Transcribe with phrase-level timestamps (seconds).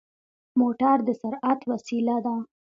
[0.59, 2.35] موټر د سرعت وسيله ده.